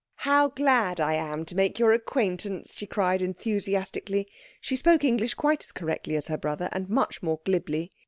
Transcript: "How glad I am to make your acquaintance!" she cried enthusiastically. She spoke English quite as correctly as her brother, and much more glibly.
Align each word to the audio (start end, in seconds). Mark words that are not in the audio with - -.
"How 0.25 0.47
glad 0.47 0.99
I 0.99 1.13
am 1.13 1.45
to 1.45 1.55
make 1.55 1.77
your 1.77 1.91
acquaintance!" 1.93 2.75
she 2.75 2.87
cried 2.87 3.21
enthusiastically. 3.21 4.27
She 4.59 4.75
spoke 4.75 5.03
English 5.03 5.35
quite 5.35 5.63
as 5.63 5.71
correctly 5.71 6.15
as 6.15 6.25
her 6.25 6.39
brother, 6.39 6.69
and 6.71 6.89
much 6.89 7.21
more 7.21 7.39
glibly. 7.45 7.91